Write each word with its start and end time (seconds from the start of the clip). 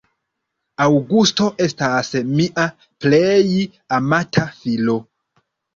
Aŭgusto 0.85 1.49
estas 1.67 2.11
mia 2.31 2.67
plej 3.07 3.41
amata 4.01 4.51
filo. 4.65 5.03